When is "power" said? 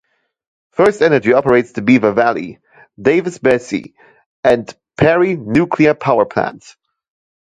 5.93-6.25